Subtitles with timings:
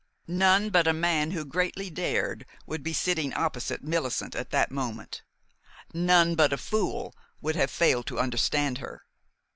[0.25, 5.21] None but a man who greatly dared would be sitting opposite Millicent at that moment.
[5.93, 9.03] None but a fool would have failed to understand her.